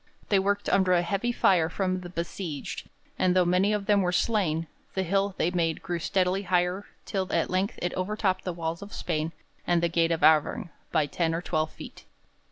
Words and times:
They 0.29 0.39
worked 0.39 0.67
under 0.67 0.93
a 0.93 1.03
heavy 1.03 1.31
fire 1.31 1.69
from 1.69 1.99
the 2.01 2.09
besieged, 2.09 2.89
and 3.19 3.35
though 3.35 3.45
many 3.45 3.71
of 3.71 3.85
them 3.85 4.01
were 4.01 4.11
slain, 4.11 4.65
the 4.95 5.03
hill 5.03 5.35
they 5.37 5.51
made 5.51 5.83
grew 5.83 5.99
steadily 5.99 6.41
higher 6.41 6.87
till 7.05 7.31
at 7.31 7.51
length 7.51 7.77
it 7.83 7.93
overtopped 7.93 8.43
the 8.43 8.51
wall 8.51 8.75
of 8.81 8.93
Spain 8.93 9.31
and 9.67 9.79
the 9.83 9.89
gate 9.89 10.09
of 10.09 10.23
Auvergne 10.23 10.69
by 10.91 11.05
ten 11.05 11.35
or 11.35 11.41
twelve 11.43 11.69
feet. 11.73 12.05